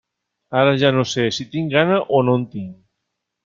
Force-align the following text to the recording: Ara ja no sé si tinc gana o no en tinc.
Ara 0.61 0.71
ja 0.83 0.89
no 0.95 1.03
sé 1.11 1.27
si 1.37 1.47
tinc 1.53 1.71
gana 1.77 2.03
o 2.21 2.25
no 2.31 2.37
en 2.41 2.51
tinc. 2.59 2.77